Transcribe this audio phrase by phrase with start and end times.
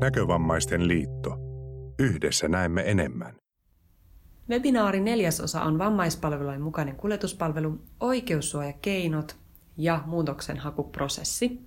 [0.00, 1.38] Näkövammaisten liitto.
[1.98, 3.34] Yhdessä näemme enemmän.
[4.50, 9.36] Webinaari neljäsosa on vammaispalvelulain mukainen kuljetuspalvelu, oikeussuojakeinot
[9.76, 11.60] ja muutoksenhakuprosessi.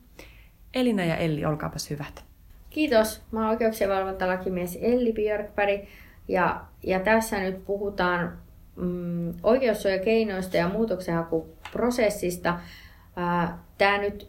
[0.74, 2.24] Elina ja Elli, olkaapas hyvät.
[2.70, 3.22] Kiitos.
[3.32, 5.82] Mä oon oikeuksien valvontalakimies Elli Björkberg
[6.28, 8.38] ja, ja tässä nyt puhutaan
[8.76, 12.60] mm, oikeussuojakeinoista ja muutoksenhakuprosessista.
[13.78, 14.28] Tämä nyt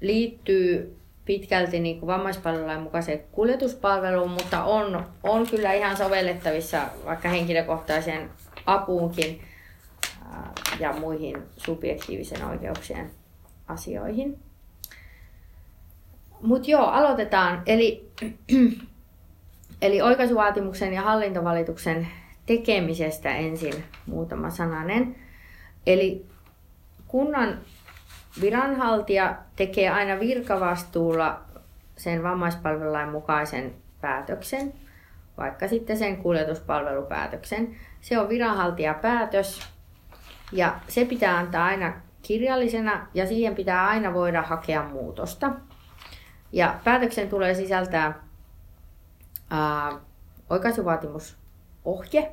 [0.00, 8.30] liittyy pitkälti niin kuin vammaispalvelulain mukaiseen kuljetuspalveluun, mutta on, on kyllä ihan sovellettavissa vaikka henkilökohtaiseen
[8.66, 9.40] apuunkin
[10.80, 13.10] ja muihin subjektiivisen oikeuksien
[13.68, 14.38] asioihin.
[16.42, 17.62] Mutta joo, aloitetaan.
[17.66, 18.10] Eli,
[19.82, 22.08] eli oikaisuvaatimuksen ja hallintovalituksen
[22.46, 25.16] tekemisestä ensin muutama sananen.
[25.86, 26.26] Eli
[27.06, 27.58] kunnan
[28.40, 31.40] viranhaltija tekee aina virkavastuulla
[31.96, 34.72] sen vammaispalvelulain mukaisen päätöksen,
[35.36, 37.76] vaikka sitten sen kuljetuspalvelupäätöksen.
[38.00, 39.68] Se on viranhaltijapäätös
[40.52, 45.52] ja se pitää antaa aina kirjallisena ja siihen pitää aina voida hakea muutosta.
[46.52, 48.22] Ja päätöksen tulee sisältää
[49.50, 49.92] ää,
[50.50, 52.32] oikaisuvaatimusohje.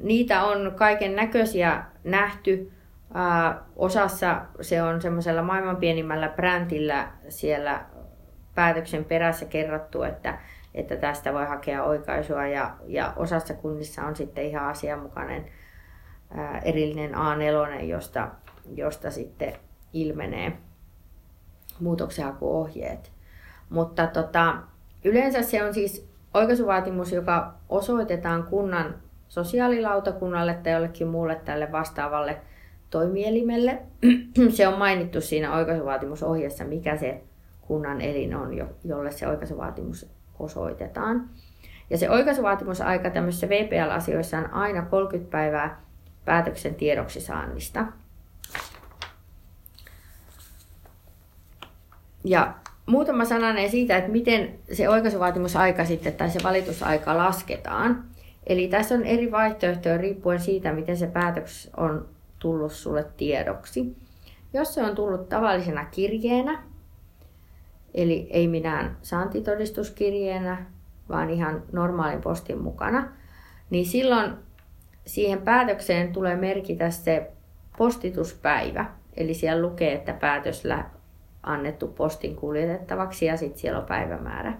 [0.00, 2.72] Niitä on kaiken näköisiä nähty.
[3.76, 7.84] Osassa se on semmoisella maailman pienimmällä brändillä siellä
[8.54, 10.38] päätöksen perässä kerrottu, että,
[10.74, 15.44] että tästä voi hakea oikaisua ja, ja osassa kunnissa on sitten ihan asianmukainen
[16.30, 18.28] ää, erillinen A4, josta,
[18.74, 19.52] josta sitten
[19.92, 20.52] ilmenee
[21.80, 23.12] muutoksenhakuohjeet.
[23.70, 24.56] Mutta tota,
[25.04, 28.94] yleensä se on siis oikaisuvaatimus, joka osoitetaan kunnan
[29.28, 32.40] sosiaalilautakunnalle tai jollekin muulle tälle vastaavalle
[32.94, 33.78] toimielimelle.
[34.56, 37.20] se on mainittu siinä oikaisuvaatimusohjeessa, mikä se
[37.60, 38.50] kunnan elin on,
[38.84, 40.06] jolle se oikaisuvaatimus
[40.38, 41.30] osoitetaan.
[41.90, 45.80] Ja se oikaisuvaatimusaika tämmöisissä VPL-asioissa on aina 30 päivää
[46.24, 47.86] päätöksen tiedoksi saannista.
[52.24, 52.54] Ja
[52.86, 58.04] muutama sananen siitä, että miten se oikaisuvaatimusaika sitten tai se valitusaika lasketaan.
[58.46, 62.13] Eli tässä on eri vaihtoehtoja riippuen siitä, miten se päätös on
[62.44, 63.96] tullut sulle tiedoksi.
[64.52, 66.62] Jos se on tullut tavallisena kirjeenä,
[67.94, 70.66] eli ei minään saantitodistuskirjeenä,
[71.08, 73.08] vaan ihan normaalin postin mukana,
[73.70, 74.32] niin silloin
[75.06, 77.32] siihen päätökseen tulee merkitä se
[77.78, 78.86] postituspäivä.
[79.16, 80.62] Eli siellä lukee, että päätös
[81.42, 84.52] annettu postin kuljetettavaksi ja sitten siellä on päivämäärä.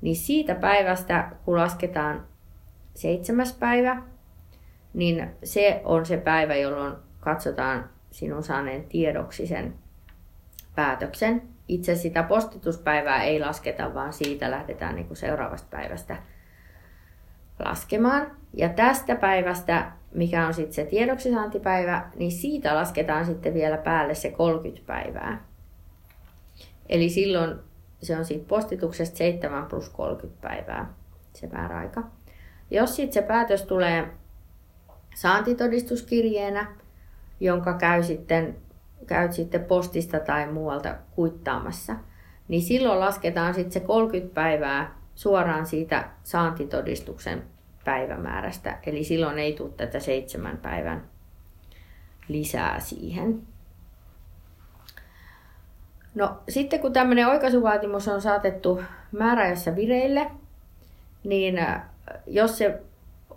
[0.00, 2.26] Niin siitä päivästä, kun lasketaan
[2.94, 4.02] seitsemäs päivä,
[4.94, 9.74] niin se on se päivä, jolloin katsotaan sinun saaneen tiedoksi sen
[10.74, 11.42] päätöksen.
[11.68, 16.16] Itse sitä postituspäivää ei lasketa, vaan siitä lähdetään niin kuin seuraavasta päivästä
[17.64, 18.30] laskemaan.
[18.54, 24.30] Ja tästä päivästä, mikä on sitten se tiedoksisaantipäivä, niin siitä lasketaan sitten vielä päälle se
[24.30, 25.44] 30 päivää.
[26.88, 27.58] Eli silloin
[28.02, 30.94] se on siitä postituksesta 7 plus 30 päivää
[31.32, 32.02] se määräaika.
[32.70, 34.08] Jos sitten se päätös tulee
[35.14, 36.66] saantitodistuskirjeenä,
[37.40, 38.56] jonka käy sitten,
[39.06, 41.96] käyt sitten postista tai muualta kuittaamassa,
[42.48, 47.42] niin silloin lasketaan sitten se 30 päivää suoraan siitä saantitodistuksen
[47.84, 48.78] päivämäärästä.
[48.86, 51.02] Eli silloin ei tule tätä seitsemän päivän
[52.28, 53.42] lisää siihen.
[56.14, 60.30] No sitten kun tämmöinen oikaisuvaatimus on saatettu määräajassa vireille,
[61.24, 61.82] niin äh,
[62.26, 62.80] jos se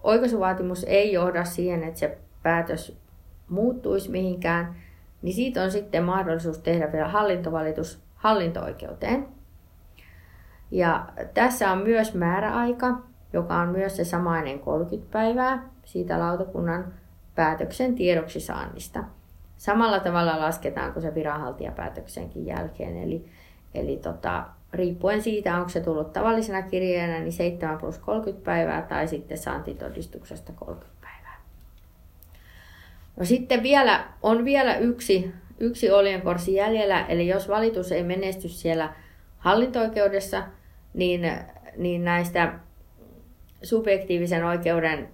[0.06, 2.98] oikaisuvaatimus ei johda siihen, että se päätös
[3.50, 4.76] muuttuisi mihinkään,
[5.22, 9.28] niin siitä on sitten mahdollisuus tehdä vielä hallintovalitus hallinto-oikeuteen.
[10.72, 12.98] Ja tässä on myös määräaika,
[13.34, 16.94] joka on myös se samainen 30 päivää siitä lautakunnan
[17.36, 19.04] päätöksen tiedoksi saannista.
[19.58, 22.98] Samalla tavalla lasketaan kuin se viranhaltijapäätöksenkin jälkeen.
[22.98, 23.26] Eli,
[23.74, 29.08] eli tota, riippuen siitä, onko se tullut tavallisena kirjeenä, niin 7 plus 30 päivää tai
[29.08, 31.42] sitten saantitodistuksesta 30 päivää.
[33.18, 38.94] No sitten vielä, on vielä yksi, yksi oljenkorsi jäljellä, eli jos valitus ei menesty siellä
[39.38, 40.44] hallinto-oikeudessa,
[40.94, 41.32] niin,
[41.78, 42.60] niin näistä
[43.64, 45.10] subjektiivisen oikeuden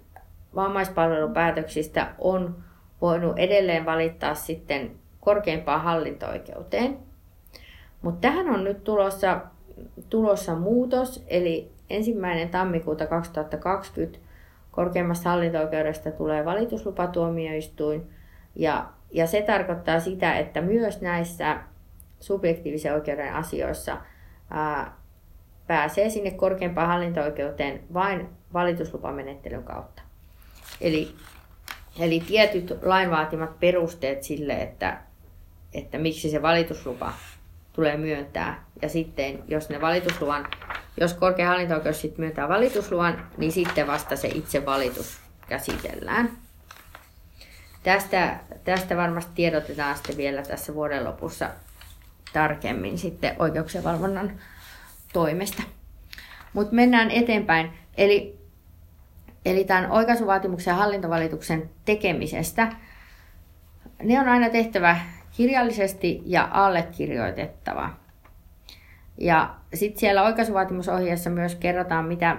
[0.55, 2.63] vammaispalvelupäätöksistä on
[3.01, 7.10] voinut edelleen valittaa sitten korkeimpaan hallinto-oikeuteen.
[8.01, 9.41] Mutta tähän on nyt tulossa,
[10.09, 14.19] tulossa muutos, eli ensimmäinen tammikuuta 2020
[14.71, 18.09] korkeimmasta hallinto-oikeudesta tulee valituslupatuomioistuin,
[18.55, 21.57] ja, ja se tarkoittaa sitä, että myös näissä
[22.19, 23.97] subjektiivisen oikeuden asioissa
[24.49, 24.97] ää,
[25.67, 30.01] pääsee sinne korkeimpaan hallinto-oikeuteen vain valituslupamenettelyn kautta.
[30.81, 31.15] Eli,
[31.99, 34.97] eli tietyt lain vaatimat perusteet sille, että,
[35.73, 37.13] että miksi se valituslupa
[37.73, 38.65] tulee myöntää.
[38.81, 40.47] Ja sitten, jos ne valitusluvan,
[40.99, 45.19] jos korkein hallinto-oikeus sitten myöntää valitusluvan, niin sitten vasta se itse valitus
[45.49, 46.31] käsitellään.
[47.83, 51.49] Tästä, tästä varmasti tiedotetaan sitten vielä tässä vuoden lopussa
[52.33, 54.39] tarkemmin sitten oikeuksien valvonnan
[55.13, 55.63] toimesta.
[56.53, 57.71] Mutta mennään eteenpäin.
[57.97, 58.39] Eli,
[59.45, 62.71] eli tämän oikaisuvaatimuksen ja hallintovalituksen tekemisestä,
[64.03, 64.99] ne on aina tehtävä
[65.37, 67.89] kirjallisesti ja allekirjoitettava.
[69.17, 72.37] Ja sitten siellä oikaisuvaatimusohjeessa myös kerrotaan, mitä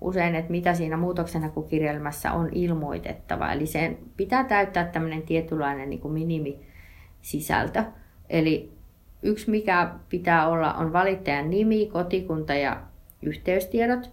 [0.00, 3.52] usein, että mitä siinä muutoksenhakukirjelmässä on ilmoitettava.
[3.52, 7.84] Eli sen pitää täyttää tämmöinen tietynlainen niin kuin minimisisältö.
[8.30, 8.72] Eli
[9.22, 12.82] yksi mikä pitää olla on valittajan nimi, kotikunta ja
[13.22, 14.10] yhteystiedot.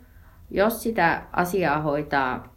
[0.52, 2.56] Jos sitä asiaa hoitaa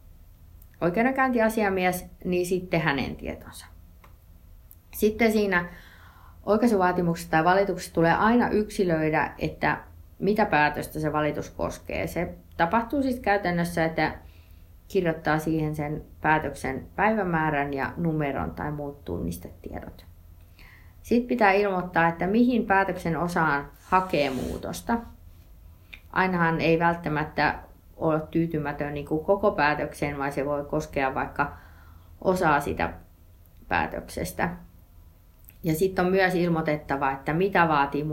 [0.80, 3.75] oikeudenkäyntiasiamies, niin sitten hänen tietonsa.
[4.96, 5.68] Sitten siinä
[6.46, 9.78] oikaisuvaatimuksessa tai valituksessa tulee aina yksilöidä, että
[10.18, 12.06] mitä päätöstä se valitus koskee.
[12.06, 14.14] Se tapahtuu siis käytännössä, että
[14.88, 20.06] kirjoittaa siihen sen päätöksen päivämäärän ja numeron tai muut tunnistetiedot.
[21.02, 24.98] Sitten pitää ilmoittaa, että mihin päätöksen osaan hakee muutosta.
[26.12, 27.58] Ainahan ei välttämättä
[27.96, 31.56] ole tyytymätön niin kuin koko päätökseen, vaan se voi koskea vaikka
[32.20, 32.92] osaa sitä
[33.68, 34.50] päätöksestä.
[35.66, 38.06] Ja sitten on myös ilmoitettava, että mitä vaatii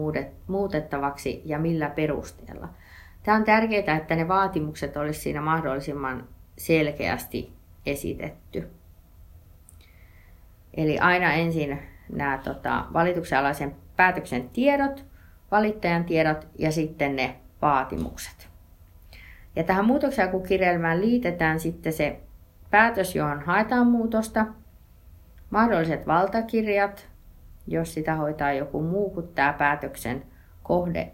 [0.47, 2.69] muutettavaksi ja millä perusteella.
[3.23, 6.27] Tämä on tärkeää, että ne vaatimukset olisi siinä mahdollisimman
[6.57, 7.53] selkeästi
[7.85, 8.69] esitetty.
[10.73, 11.79] Eli aina ensin
[12.09, 15.05] nämä tota, valituksen alaisen päätöksen tiedot,
[15.51, 18.49] valittajan tiedot ja sitten ne vaatimukset.
[19.55, 22.19] Ja tähän muutoksenhakukirjelmään liitetään sitten se
[22.71, 24.45] päätös, johon haetaan muutosta,
[25.49, 27.12] mahdolliset valtakirjat,
[27.67, 30.23] jos sitä hoitaa joku muu kuin tämä päätöksen
[30.63, 31.11] kohde.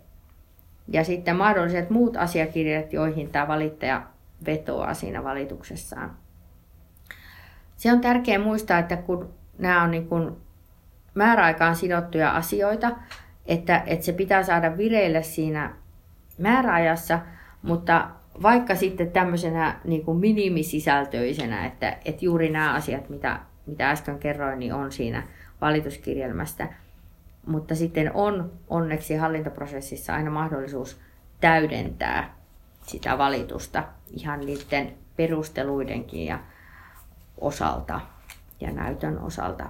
[0.88, 4.04] Ja sitten mahdolliset muut asiakirjat, joihin tämä valittaja
[4.46, 6.18] vetoaa siinä valituksessaan.
[7.78, 10.32] Se on tärkeää muistaa, että kun nämä on niin kuin
[11.14, 12.92] määräaikaan sidottuja asioita,
[13.46, 15.74] että, että se pitää saada vireille siinä
[16.38, 17.20] määräajassa,
[17.62, 18.10] mutta
[18.42, 24.60] vaikka sitten tämmöisenä niin kuin minimisisältöisenä, että, että juuri nämä asiat, mitä, mitä äsken kerroin,
[24.60, 25.24] niin on siinä
[25.62, 26.68] valituskirjelmästä.
[27.46, 31.00] Mutta sitten on onneksi hallintoprosessissa aina mahdollisuus
[31.42, 32.36] täydentää
[32.88, 33.84] sitä valitusta
[34.14, 36.40] ihan niiden perusteluidenkin ja
[37.42, 38.02] osalta
[38.60, 39.70] ja näytön osalta.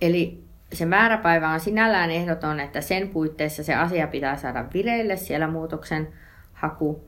[0.00, 5.46] Eli se määräpäivä on sinällään ehdoton, että sen puitteissa se asia pitää saada vireille siellä
[5.48, 6.08] muutoksen
[6.52, 7.04] haku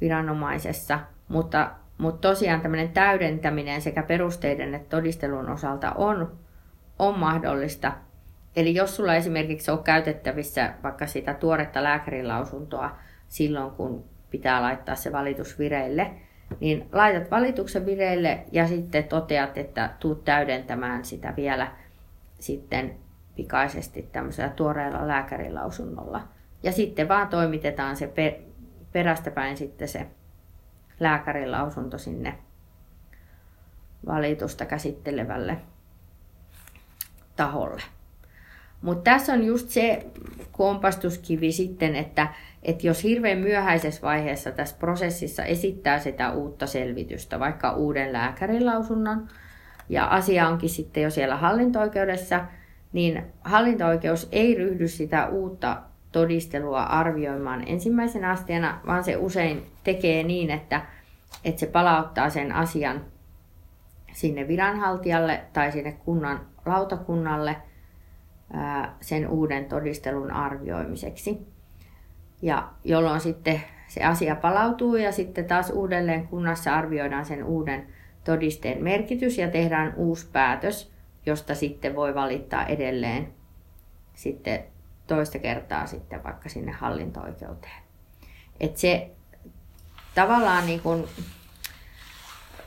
[0.00, 1.70] viranomaisessa, mutta,
[2.00, 6.38] mutta tosiaan tämmöinen täydentäminen sekä perusteiden että todistelun osalta on,
[6.98, 7.92] on mahdollista.
[8.56, 12.98] Eli jos sulla esimerkiksi on käytettävissä vaikka sitä tuoretta lääkärilausuntoa
[13.28, 16.10] silloin, kun pitää laittaa se valitus vireille,
[16.60, 21.72] niin laitat valituksen vireille ja sitten toteat, että tuut täydentämään sitä vielä–
[22.40, 22.94] sitten
[23.36, 26.28] pikaisesti tämmöisellä tuoreella lääkärilausunnolla.
[26.62, 28.12] Ja sitten vaan toimitetaan se
[28.92, 30.06] perästäpäin sitten se
[31.00, 32.38] lääkärilausunto sinne
[34.06, 35.56] valitusta käsittelevälle
[37.36, 37.82] taholle.
[38.82, 40.06] Mutta tässä on just se
[40.52, 42.28] kompastuskivi sitten, että,
[42.62, 49.28] että jos hirveän myöhäisessä vaiheessa tässä prosessissa esittää sitä uutta selvitystä, vaikka uuden lääkärilausunnon,
[49.88, 52.44] ja asia onkin sitten jo siellä hallinto-oikeudessa,
[52.92, 60.50] niin hallinto-oikeus ei ryhdy sitä uutta todistelua arvioimaan ensimmäisenä asteena, vaan se usein tekee niin,
[60.50, 60.82] että,
[61.44, 63.04] että se palauttaa sen asian
[64.12, 67.56] sinne viranhaltijalle tai sinne kunnan lautakunnalle
[69.00, 71.46] sen uuden todistelun arvioimiseksi.
[72.42, 77.86] Ja jolloin sitten se asia palautuu ja sitten taas uudelleen kunnassa arvioidaan sen uuden
[78.24, 80.92] todisteen merkitys ja tehdään uusi päätös,
[81.26, 83.28] josta sitten voi valittaa edelleen
[84.14, 84.64] sitten
[85.14, 87.82] toista kertaa sitten vaikka sinne hallinto-oikeuteen.
[88.60, 89.10] Et se
[90.14, 91.04] tavallaan niin kuin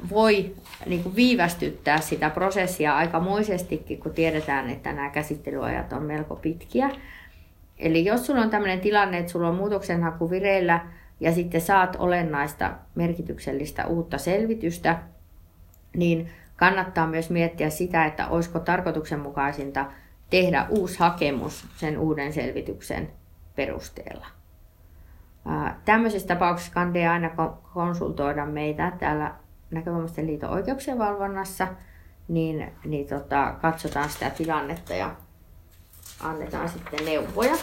[0.10, 6.90] voi niin kuin viivästyttää sitä prosessia aikamoisestikin, kun tiedetään, että nämä käsittelyajat on melko pitkiä.
[7.78, 10.86] Eli jos sulla on tämmöinen tilanne, että sulla on muutoksenhaku vireillä
[11.20, 15.00] ja sitten saat olennaista merkityksellistä uutta selvitystä,
[15.96, 19.86] niin kannattaa myös miettiä sitä, että olisiko tarkoituksenmukaisinta
[20.30, 23.12] tehdä uusi hakemus sen uuden selvityksen
[23.56, 24.28] perusteella.
[25.86, 27.30] Tämmöisissä tapauksissa kannattaa aina
[27.74, 29.36] konsultoida meitä täällä
[29.72, 31.68] Näkövammaisten liiton oikeuksien valvonnassa,
[32.28, 35.16] niin, niin tota, katsotaan sitä tilannetta ja
[36.20, 37.56] annetaan sitten neuvoja.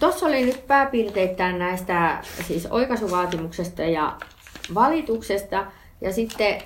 [0.00, 4.16] Tuossa oli nyt pääpiirteittäin näistä siis oikaisuvaatimuksesta ja
[4.74, 5.66] valituksesta.
[6.00, 6.62] Ja sitten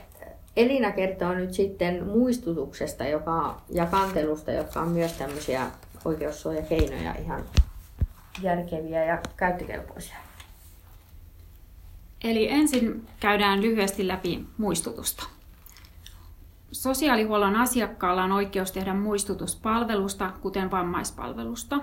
[0.59, 5.67] Elina kertoo nyt sitten muistutuksesta joka, ja kantelusta, jotka on myös tämmöisiä
[6.05, 7.45] oikeussuojakeinoja ihan
[8.43, 10.17] järkeviä ja käyttökelpoisia.
[12.25, 15.27] Eli ensin käydään lyhyesti läpi muistutusta.
[16.73, 21.81] Sosiaalihuollon asiakkaalla on oikeus tehdä muistutus palvelusta, kuten vammaispalvelusta.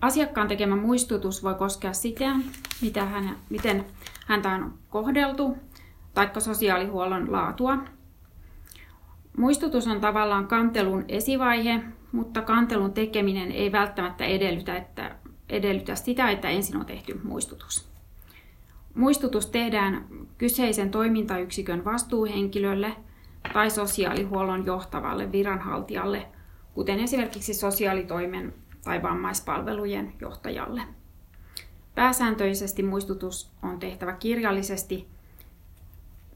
[0.00, 2.36] Asiakkaan tekemä muistutus voi koskea sitä,
[2.82, 3.84] mitä hän, miten
[4.26, 5.56] häntä on kohdeltu,
[6.16, 7.78] taikka sosiaalihuollon laatua.
[9.36, 11.80] Muistutus on tavallaan kantelun esivaihe,
[12.12, 15.16] mutta kantelun tekeminen ei välttämättä edellytä, että,
[15.48, 17.88] edellytä sitä, että ensin on tehty muistutus.
[18.94, 20.06] Muistutus tehdään
[20.38, 22.92] kyseisen toimintayksikön vastuuhenkilölle
[23.52, 26.26] tai sosiaalihuollon johtavalle viranhaltijalle,
[26.74, 28.54] kuten esimerkiksi sosiaalitoimen
[28.84, 30.82] tai vammaispalvelujen johtajalle.
[31.94, 35.15] Pääsääntöisesti muistutus on tehtävä kirjallisesti.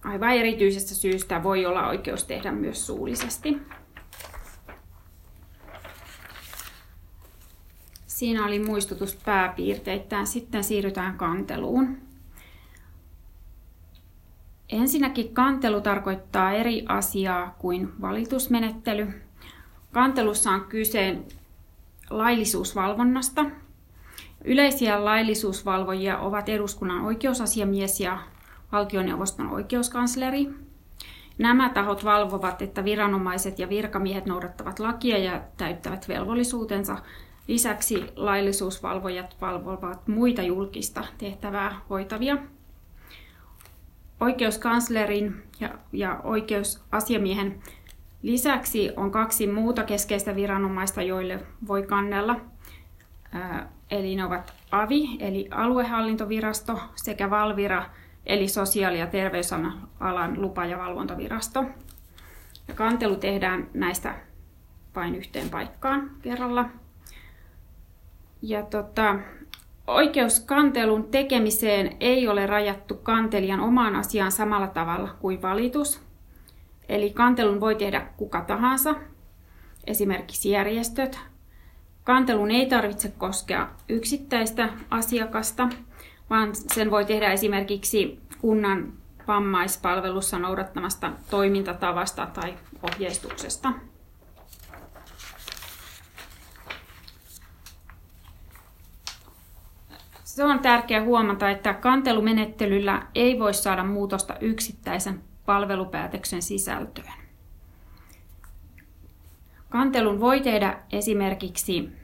[0.04, 3.58] Aivan erityisestä syystä voi olla oikeus tehdä myös suullisesti.
[8.06, 10.26] Siinä oli muistutus pääpiirteittäin.
[10.26, 11.98] Sitten siirrytään kanteluun.
[14.68, 19.22] Ensinnäkin kantelu tarkoittaa eri asiaa kuin valitusmenettely.
[19.92, 21.18] Kantelussa on kyse
[22.10, 23.44] laillisuusvalvonnasta.
[24.44, 28.18] Yleisiä laillisuusvalvojia ovat eduskunnan oikeusasiamies ja
[28.72, 30.50] valtioneuvoston oikeuskansleri.
[31.38, 36.96] Nämä tahot valvovat, että viranomaiset ja virkamiehet noudattavat lakia ja täyttävät velvollisuutensa.
[37.46, 42.38] Lisäksi laillisuusvalvojat valvovat muita julkista tehtävää hoitavia.
[44.20, 47.62] Oikeuskanslerin ja, ja oikeusasiamiehen
[48.22, 52.36] lisäksi on kaksi muuta keskeistä viranomaista, joille voi kannella.
[53.90, 57.84] Eli ne ovat AVI, eli aluehallintovirasto, sekä Valvira,
[58.26, 61.64] eli sosiaali- ja terveysalan lupa- ja valvontavirasto.
[62.68, 64.14] Ja kantelu tehdään näistä
[64.96, 66.68] vain yhteen paikkaan kerralla.
[68.42, 69.16] Ja tota,
[69.90, 76.00] Oikeus kantelun tekemiseen ei ole rajattu kantelijan omaan asiaan samalla tavalla kuin valitus.
[76.88, 78.94] Eli kantelun voi tehdä kuka tahansa,
[79.86, 81.18] esimerkiksi järjestöt.
[82.04, 85.68] Kantelun ei tarvitse koskea yksittäistä asiakasta,
[86.30, 88.92] vaan sen voi tehdä esimerkiksi kunnan
[89.28, 93.72] vammaispalvelussa noudattamasta toimintatavasta tai ohjeistuksesta.
[100.24, 107.12] Se on tärkeää huomata, että kantelumenettelyllä ei voi saada muutosta yksittäisen palvelupäätöksen sisältöön.
[109.68, 111.99] Kantelun voi tehdä esimerkiksi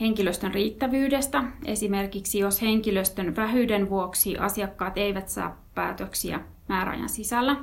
[0.00, 7.56] henkilöstön riittävyydestä, esimerkiksi jos henkilöstön vähyyden vuoksi asiakkaat eivät saa päätöksiä määräajan sisällä.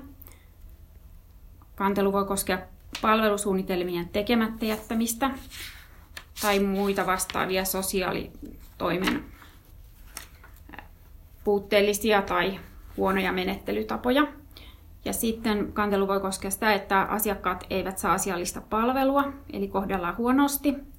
[1.75, 2.59] Kantelu voi koskea
[3.01, 5.31] palvelusuunnitelmien tekemättä jättämistä
[6.41, 9.23] tai muita vastaavia sosiaalitoimen
[11.43, 12.59] puutteellisia tai
[12.97, 14.27] huonoja menettelytapoja.
[15.05, 20.92] Ja sitten kantelu voi koskea sitä, että asiakkaat eivät saa asiallista palvelua, eli kohdellaan huonosti.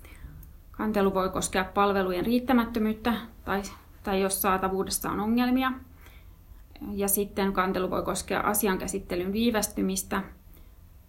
[0.76, 3.14] Kantelu voi koskea palvelujen riittämättömyyttä
[3.44, 3.62] tai,
[4.02, 5.72] tai jos saatavuudessa on ongelmia.
[6.92, 10.22] Ja sitten kantelu voi koskea asiankäsittelyn viivästymistä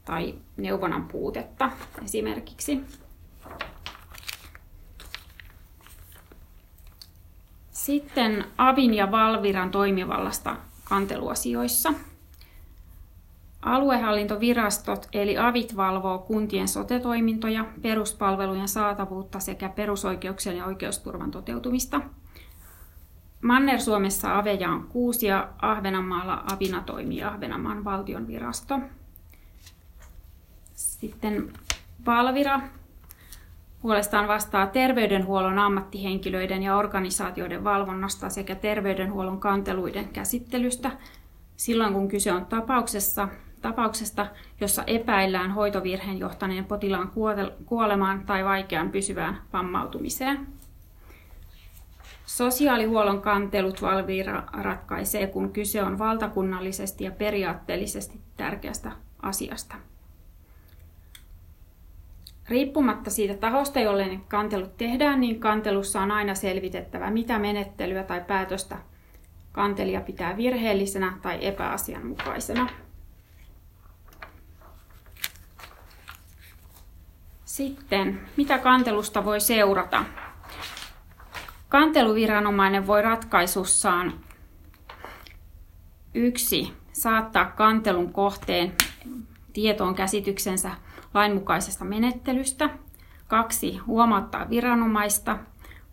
[0.05, 1.72] tai neuvonnan puutetta
[2.03, 2.84] esimerkiksi.
[7.72, 11.93] Sitten Avin ja Valviran toimivallasta kanteluasioissa.
[13.65, 22.01] Aluehallintovirastot eli AVIT valvoo kuntien sotetoimintoja, peruspalvelujen saatavuutta sekä perusoikeuksien ja oikeusturvan toteutumista.
[23.41, 28.79] Manner-Suomessa aveja on kuusi ja Ahvenanmaalla avina toimii Ahvenanmaan valtion virasto.
[30.74, 31.53] Sitten
[32.05, 32.62] Valvira
[33.81, 40.91] puolestaan vastaa terveydenhuollon ammattihenkilöiden ja organisaatioiden valvonnasta sekä terveydenhuollon kanteluiden käsittelystä
[41.55, 43.27] silloin, kun kyse on tapauksessa,
[43.65, 44.27] tapauksesta,
[44.62, 47.12] jossa epäillään hoitovirheen johtaneen potilaan
[47.65, 50.48] kuolemaan tai vaikeaan pysyvään vammautumiseen.
[52.25, 58.91] Sosiaalihuollon kantelut Valvira ratkaisee, kun kyse on valtakunnallisesti ja periaatteellisesti tärkeästä
[59.22, 59.75] asiasta.
[62.50, 68.22] riippumatta siitä tahosta, jolle ne kantelut tehdään, niin kantelussa on aina selvitettävä, mitä menettelyä tai
[68.27, 68.77] päätöstä
[69.51, 72.85] kantelija pitää virheellisenä tai epäasianmukaisena.
[77.56, 80.06] Sitten, mitä kantelusta voi seurata?
[81.70, 84.14] Kanteluviranomainen voi ratkaisussaan
[86.14, 88.74] yksi saattaa kantelun kohteen
[89.54, 90.72] tietoon käsityksensä
[91.14, 92.70] lainmukaisesta menettelystä.
[93.28, 95.38] Kaksi, huomauttaa viranomaista.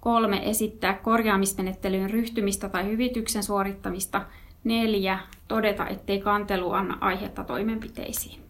[0.00, 4.22] Kolme, esittää korjaamismenettelyyn ryhtymistä tai hyvityksen suorittamista.
[4.64, 8.42] Neljä, todeta, ettei kantelu anna aihetta toimenpiteisiin.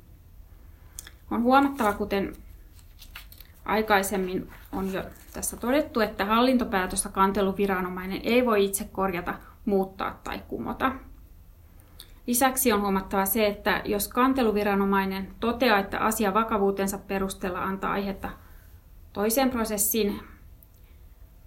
[1.31, 2.37] On huomattava, kuten
[3.65, 10.93] aikaisemmin on jo tässä todettu, että hallintopäätöstä kanteluviranomainen ei voi itse korjata, muuttaa tai kumota.
[12.27, 18.31] Lisäksi on huomattava se, että jos kanteluviranomainen toteaa, että asia vakavuutensa perusteella antaa aihetta
[19.13, 20.21] toiseen prosessiin,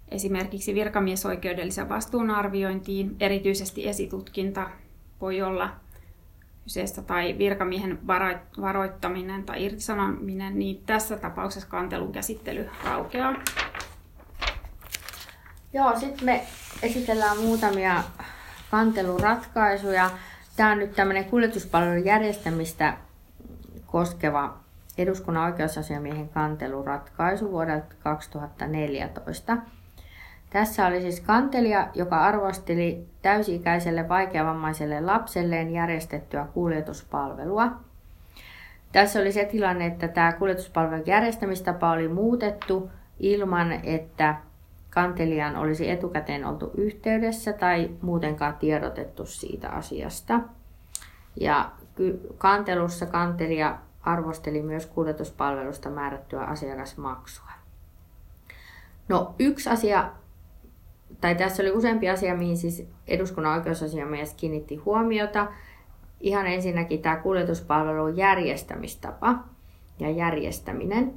[0.08, 4.70] esimerkiksi virkamiesoikeudellisen vastuun arviointiin, erityisesti esitutkinta
[5.20, 5.70] voi olla
[6.66, 7.98] kyseessä tai virkamiehen
[8.60, 13.34] varoittaminen tai irtisanominen, niin tässä tapauksessa kantelun käsittely raukeaa.
[15.72, 16.46] Joo, sitten me
[16.82, 18.02] esitellään muutamia
[18.70, 20.10] kanteluratkaisuja.
[20.56, 22.96] Tämä on nyt tämmöinen kuljetuspalvelun järjestämistä
[23.86, 24.58] koskeva
[24.98, 29.56] eduskunnan oikeusasiamiehen kanteluratkaisu vuodelta 2014.
[30.56, 37.72] Tässä oli siis kantelija, joka arvosteli täysi-ikäiselle vaikeavammaiselle lapselleen järjestettyä kuljetuspalvelua.
[38.92, 44.36] Tässä oli se tilanne, että tämä kuljetuspalvelun järjestämistapa oli muutettu ilman, että
[44.90, 50.40] kantelijan olisi etukäteen oltu yhteydessä tai muutenkaan tiedotettu siitä asiasta.
[51.40, 51.70] Ja
[52.38, 57.50] kantelussa kantelija arvosteli myös kuljetuspalvelusta määrättyä asiakasmaksua.
[59.08, 60.10] No yksi asia,
[61.20, 65.46] tai tässä oli useampi asia, mihin siis eduskunnan oikeusasiamies kiinnitti huomiota.
[66.20, 69.38] Ihan ensinnäkin tämä kuljetuspalvelun järjestämistapa
[69.98, 71.12] ja järjestäminen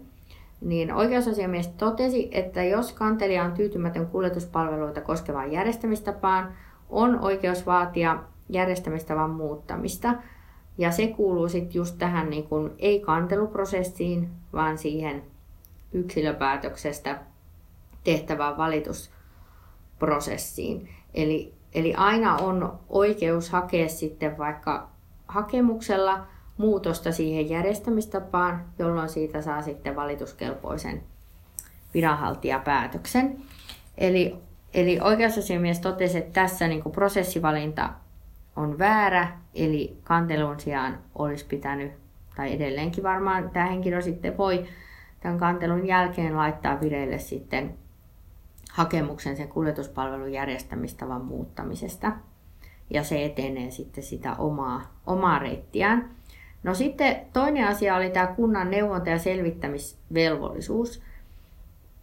[0.62, 6.54] niin oikeusasiamies totesi, että jos kantelija on tyytymätön kuljetuspalveluita koskevaan järjestämistapaan,
[6.90, 10.16] on oikeus vaatia järjestämistavan muuttamista.
[10.78, 15.24] Ja se kuuluu sitten just tähän niin kuin, ei kanteluprosessiin, vaan siihen
[15.94, 17.20] yksilöpäätöksestä
[18.04, 18.58] tehtävään
[20.02, 20.90] valitusprosessiin.
[21.14, 24.90] Eli, eli aina on oikeus hakea sitten vaikka
[25.28, 31.04] hakemuksella muutosta siihen järjestämistapaan, jolloin siitä saa sitten valituskelpoisen
[31.94, 33.42] viranhaltijapäätöksen.
[33.98, 34.36] Eli,
[34.74, 37.90] eli oikeusasiamies totesi, että tässä niin kuin prosessivalinta
[38.56, 41.92] on väärä, eli kantelun sijaan olisi pitänyt,
[42.36, 44.66] tai edelleenkin varmaan tämä henkilö sitten voi
[45.20, 47.78] tämän kantelun jälkeen laittaa vireille sitten
[48.72, 52.12] hakemuksen sen kuljetuspalvelun järjestämistavan muuttamisesta.
[52.90, 56.10] Ja se etenee sitten sitä omaa, omaa reittiään.
[56.64, 61.02] No sitten toinen asia oli tämä kunnan neuvonta- ja selvittämisvelvollisuus.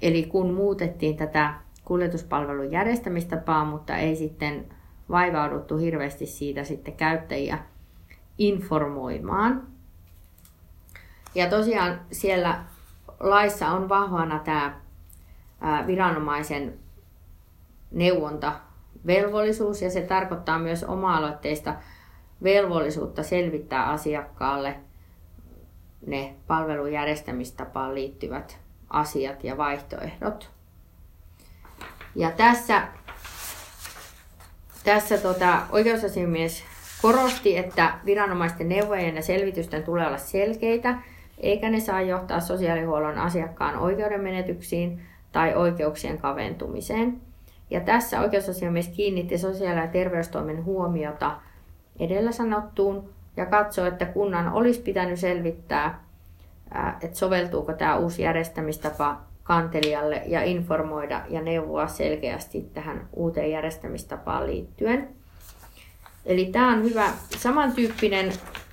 [0.03, 4.67] Eli kun muutettiin tätä kuljetuspalvelun järjestämistapaa, mutta ei sitten
[5.11, 7.59] vaivauduttu hirveästi siitä sitten käyttäjiä
[8.39, 9.67] informoimaan.
[11.35, 12.65] Ja tosiaan siellä
[13.21, 14.81] laissa on vahvana tämä
[15.87, 16.79] viranomaisen
[17.91, 21.75] neuvontavelvollisuus ja se tarkoittaa myös oma-aloitteista
[22.43, 24.77] velvollisuutta selvittää asiakkaalle
[26.07, 28.59] ne palvelun järjestämistapaan liittyvät
[28.91, 30.51] asiat ja vaihtoehdot.
[32.15, 32.89] Ja tässä,
[34.85, 36.65] tässä tota, oikeusasiamies
[37.03, 40.99] korosti, että viranomaisten neuvojen ja selvitysten tulee olla selkeitä,
[41.39, 45.03] eikä ne saa johtaa sosiaalihuollon asiakkaan oikeudenmenetyksiin
[45.37, 47.21] tai oikeuksien kaventumiseen.
[47.71, 51.37] Ja tässä oikeusasiamies kiinnitti sosiaali- ja terveystoimen huomiota
[51.99, 56.05] edellä sanottuun ja katsoo, että kunnan olisi pitänyt selvittää,
[57.01, 65.09] että soveltuuko tämä uusi järjestämistapa kantelijalle ja informoida ja neuvoa selkeästi tähän uuteen järjestämistapaan liittyen.
[66.27, 67.11] Eli tämä on hyvä.
[67.39, 68.33] Samantyyppinen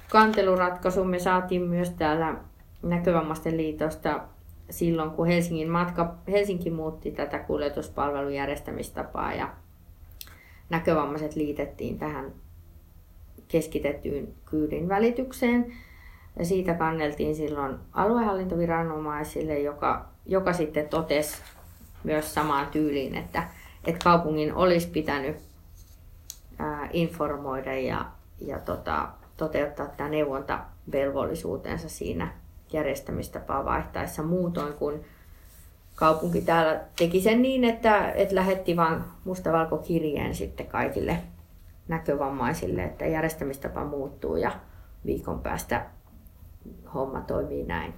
[0.09, 2.35] kanteluratkaisu me saatiin myös täällä
[2.83, 4.21] Näkövammaisten liitosta
[4.73, 9.49] silloin, kun Helsingin matka, Helsinki muutti tätä kuljetuspalvelun järjestämistapaa ja
[10.69, 12.31] näkövammaiset liitettiin tähän
[13.47, 15.73] keskitettyyn kyydin välitykseen.
[16.39, 21.37] Ja siitä kanneltiin silloin aluehallintoviranomaisille, joka, joka sitten totesi
[22.03, 23.47] myös samaan tyyliin, että,
[23.87, 25.35] että kaupungin olisi pitänyt
[26.91, 28.05] informoida ja,
[28.41, 32.42] ja tota, toteuttaa tämä neuvontavelvollisuutensa siinä
[32.73, 35.05] järjestämistapaa vaihtaessa muutoin kuin
[35.95, 41.17] kaupunki täällä teki sen niin, että, että lähetti vain mustavalkokirjeen sitten kaikille
[41.87, 44.51] näkövammaisille, että järjestämistapa muuttuu ja
[45.05, 45.85] viikon päästä
[46.93, 47.93] homma toimii näin.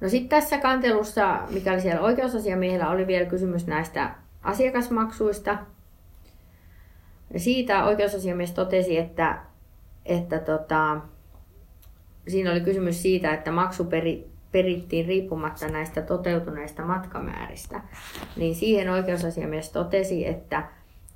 [0.00, 5.58] No sitten tässä kantelussa, mikä oli siellä oikeusasiamiehellä, oli vielä kysymys näistä asiakasmaksuista.
[7.36, 9.38] Siitä oikeusasiamies totesi, että,
[10.04, 11.00] että tota,
[12.28, 17.80] siinä oli kysymys siitä, että maksu peri, perittiin riippumatta näistä toteutuneista matkamääristä.
[18.36, 20.68] Niin siihen oikeusasiamies totesi, että,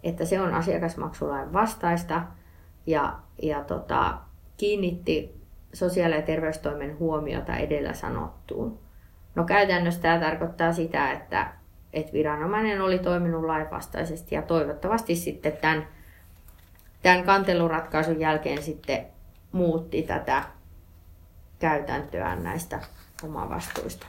[0.03, 2.23] että se on asiakasmaksulain vastaista
[2.87, 4.19] ja, ja tota,
[4.57, 8.79] kiinnitti sosiaali- ja terveystoimen huomiota edellä sanottuun.
[9.35, 11.53] No käytännössä tämä tarkoittaa sitä, että,
[11.93, 15.89] että viranomainen oli toiminut lainvastaisesti ja toivottavasti sitten tämän,
[17.03, 19.07] tämän kanteluratkaisun jälkeen sitten
[19.53, 20.45] muutti tätä
[21.63, 22.81] käytäntöä näistä
[23.25, 24.07] omavastuista.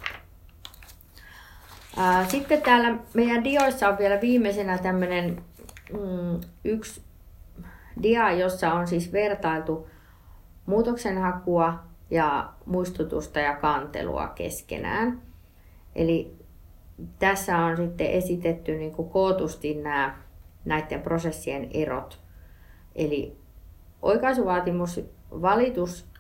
[2.28, 5.44] Sitten täällä meidän dioissa on vielä viimeisenä tämmöinen
[5.92, 7.02] mm, yksi
[8.04, 9.90] dia, jossa on siis vertailtu
[10.66, 15.22] muutoksenhakua ja muistutusta ja kantelua keskenään.
[15.96, 16.36] Eli
[17.20, 20.18] tässä on sitten esitetty niin kuin kootusti nämä
[20.66, 22.20] näiden prosessien erot.
[22.96, 23.38] Eli
[24.02, 26.14] oikaisuvaatimus, valitus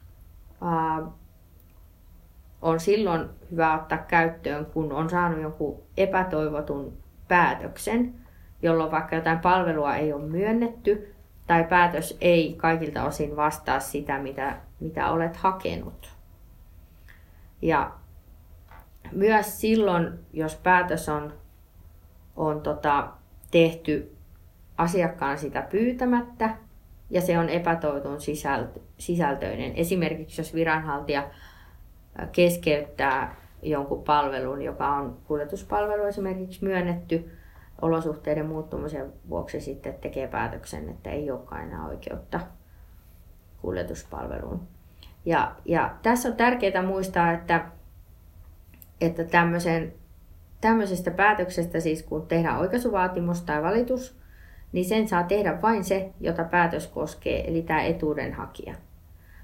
[2.63, 6.97] on silloin hyvä ottaa käyttöön, kun on saanut jonkun epätoivotun
[7.27, 8.13] päätöksen,
[8.61, 11.15] jolloin vaikka jotain palvelua ei ole myönnetty
[11.47, 16.13] tai päätös ei kaikilta osin vastaa sitä, mitä, mitä olet hakenut.
[17.61, 17.91] Ja
[19.11, 21.33] myös silloin, jos päätös on,
[22.35, 23.07] on tota,
[23.51, 24.15] tehty
[24.77, 26.57] asiakkaan sitä pyytämättä
[27.09, 28.17] ja se on epätoivotun
[28.97, 29.75] sisältöinen.
[29.75, 31.29] Esimerkiksi jos viranhaltija
[32.31, 37.31] keskeyttää jonkun palvelun, joka on kuljetuspalvelu esimerkiksi myönnetty
[37.81, 42.39] olosuhteiden muuttumisen vuoksi sitten tekee päätöksen, että ei olekaan enää oikeutta
[43.61, 44.67] kuljetuspalveluun.
[45.25, 47.65] Ja, ja tässä on tärkeää muistaa, että,
[49.01, 49.23] että
[50.61, 54.17] tämmöisestä päätöksestä, siis kun tehdään oikaisuvaatimus tai valitus,
[54.71, 58.75] niin sen saa tehdä vain se, jota päätös koskee, eli tämä etuudenhakija.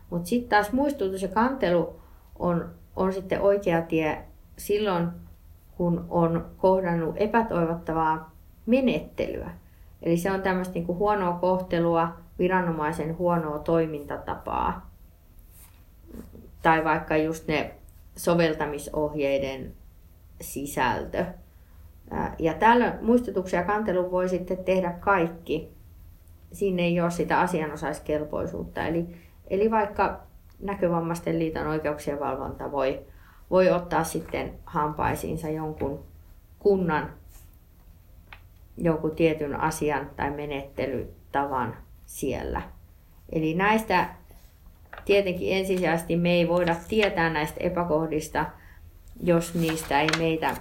[0.09, 2.01] Mutta sitten taas muistutus ja kantelu
[2.39, 4.23] on, on sitten oikea tie
[4.57, 5.07] silloin,
[5.77, 9.51] kun on kohdannut epätoivottavaa menettelyä.
[10.01, 14.89] Eli se on tämmöistä niin kuin huonoa kohtelua, viranomaisen huonoa toimintatapaa.
[16.61, 17.75] Tai vaikka just ne
[18.15, 19.73] soveltamisohjeiden
[20.41, 21.25] sisältö.
[22.39, 25.73] Ja täällä muistutuksia kantelu voi sitten tehdä kaikki.
[26.51, 28.87] Siinä ei ole sitä asianosaiskelpoisuutta.
[28.87, 29.05] Eli,
[29.47, 30.28] eli vaikka
[30.59, 32.99] näkövammaisten liiton oikeuksien valvonta voi,
[33.49, 36.03] voi ottaa sitten hampaisiinsa jonkun
[36.59, 37.09] kunnan
[38.77, 42.61] jonkun tietyn asian tai menettelytavan siellä.
[43.31, 44.09] Eli näistä
[45.05, 48.45] tietenkin ensisijaisesti me ei voida tietää näistä epäkohdista,
[49.23, 50.55] jos niistä ei meitä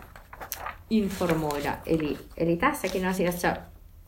[0.90, 1.76] informoida.
[1.86, 3.56] Eli, eli tässäkin asiassa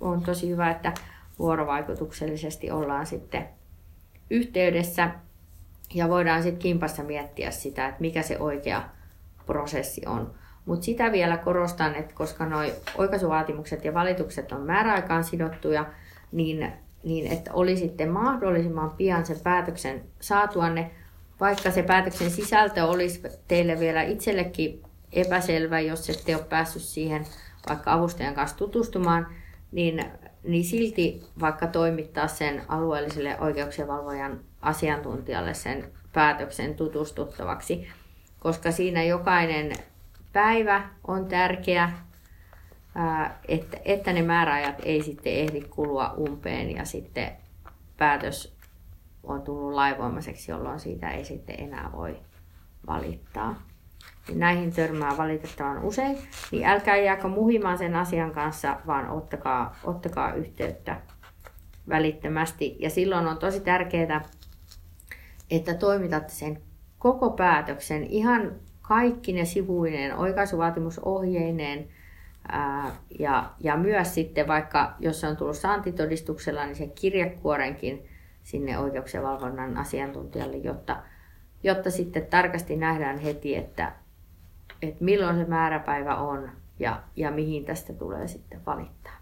[0.00, 0.92] on tosi hyvä, että
[1.38, 3.48] vuorovaikutuksellisesti ollaan sitten
[4.31, 5.11] yhteydessä
[5.94, 8.83] ja voidaan sitten kimpassa miettiä sitä, että mikä se oikea
[9.46, 10.35] prosessi on.
[10.64, 12.61] Mutta sitä vielä korostan, että koska nuo
[12.98, 15.87] oikaisuvaatimukset ja valitukset on määräaikaan sidottuja,
[16.33, 16.72] niin,
[17.05, 20.90] niin että oli sitten mahdollisimman pian sen päätöksen saatuanne,
[21.40, 27.26] vaikka se päätöksen sisältö olisi teille vielä itsellekin epäselvä, jos ette ole päässyt siihen
[27.68, 29.26] vaikka avustajan kanssa tutustumaan,
[29.72, 30.05] niin,
[30.42, 37.88] niin silti vaikka toimittaa sen alueelliselle oikeuksien valvojan asiantuntijalle sen päätöksen tutustuttavaksi,
[38.40, 39.73] koska siinä jokainen
[40.33, 41.90] päivä on tärkeä,
[43.49, 47.33] että, että ne määräajat ei sitten ehdi kulua umpeen ja sitten
[47.96, 48.57] päätös
[49.23, 52.20] on tullut laivoimaiseksi, jolloin siitä ei sitten enää voi
[52.87, 53.62] valittaa.
[54.35, 56.18] Näihin törmää valitettavan usein,
[56.51, 61.01] niin älkää jääkö muhimaan sen asian kanssa, vaan ottakaa, ottakaa yhteyttä
[61.88, 62.77] välittömästi.
[62.79, 64.23] Ja silloin on tosi tärkeää,
[65.50, 66.62] että toimitatte sen
[66.98, 71.88] koko päätöksen ihan kaikki ne sivuineen, oikaisuvaatimusohjeineen
[72.48, 78.08] ää, ja, ja myös sitten vaikka, jos se on tullut saantitodistuksella, niin sen kirjekuorenkin
[78.42, 81.02] sinne oikeuksien valvonnan asiantuntijalle, jotta,
[81.62, 83.92] jotta sitten tarkasti nähdään heti, että,
[84.82, 89.16] että milloin se määräpäivä on ja, ja mihin tästä tulee sitten valittaa.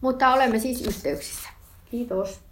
[0.00, 1.48] Mutta olemme siis yhteyksissä.
[1.90, 2.51] Kiitos.